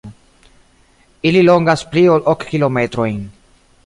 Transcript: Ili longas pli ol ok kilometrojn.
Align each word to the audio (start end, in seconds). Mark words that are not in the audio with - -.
Ili 1.31 1.43
longas 1.49 1.83
pli 1.91 2.03
ol 2.17 2.25
ok 2.33 2.47
kilometrojn. 2.55 3.21